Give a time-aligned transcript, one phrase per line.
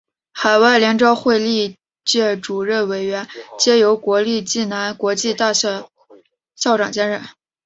[0.33, 3.27] 海外联招会历届主任委员
[3.59, 5.87] 皆由国立暨南国际大学
[6.55, 7.21] 校长兼任。